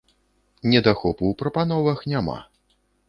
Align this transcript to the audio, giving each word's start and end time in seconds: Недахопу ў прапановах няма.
Недахопу 0.71 1.23
ў 1.27 1.33
прапановах 1.41 1.99
няма. 2.15 2.39